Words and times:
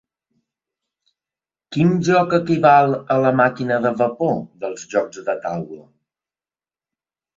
Quin 1.75 1.91
joc 2.07 2.33
equival 2.37 2.95
a 3.17 3.19
la 3.25 3.35
màquina 3.43 3.77
de 3.87 3.93
vapor 4.03 4.35
dels 4.65 4.87
jocs 4.95 5.21
de 5.29 5.37
taula? 5.45 5.83